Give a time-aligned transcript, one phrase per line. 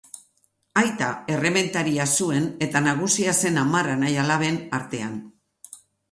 [0.81, 5.13] Aita errementaria zuen eta nagusia zen hamar anai-alaben artean.